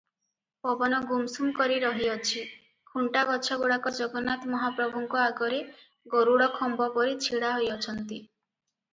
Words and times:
ପବନ 0.67 0.99
ଗୁମସୁମ 1.09 1.49
କରି 1.57 1.75
ରହିଅଛି, 1.81 2.39
ଖୁଣ୍ଟା 2.93 3.21
ଗଛଗୁଡ଼ାକ 3.31 3.91
ଜଗନ୍ନାଥ 3.97 4.49
ମହାପ୍ରଭୁଙ୍କ 4.53 5.19
ଆଗରେ 5.25 5.59
ଗରୁଡ଼ଖମ୍ବ 6.15 6.89
ପରି 6.97 7.13
ଛିଡ଼ା 7.27 7.53
ହୋଇଅଛନ୍ତି। 7.59 8.19